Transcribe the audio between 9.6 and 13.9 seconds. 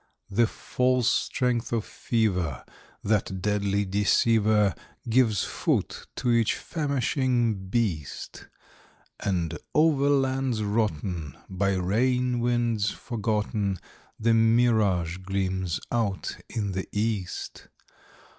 over lands rotten, by rain winds forgotten,